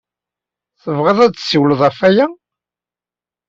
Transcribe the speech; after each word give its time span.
Tebɣid 0.83 1.17
ad 1.19 1.31
d-tessiwled 1.31 1.79
ɣef 1.83 1.97
waya? 2.01 2.27